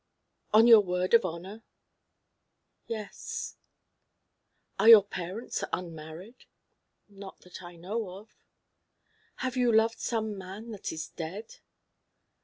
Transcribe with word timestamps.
"On 0.51 0.65
your 0.65 0.79
word 0.81 1.13
of 1.13 1.23
honour?" 1.25 1.61
"Yes." 2.87 3.57
"Are 4.79 4.89
your 4.89 5.03
parents 5.03 5.63
unmarried?" 5.71 6.45
"Not 7.07 7.41
that 7.41 7.61
I 7.61 7.75
know 7.75 8.09
of." 8.09 8.35
"Have 9.45 9.55
you 9.55 9.71
loved 9.71 9.99
some 9.99 10.35
man 10.35 10.71
that 10.71 10.91
is 10.91 11.09
dead?" 11.09 11.57